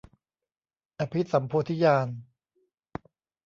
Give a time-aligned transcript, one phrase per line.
[0.99, 2.07] อภิสัมโพธิญาณ